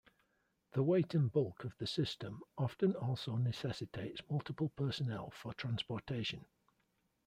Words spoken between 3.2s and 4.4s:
necessitates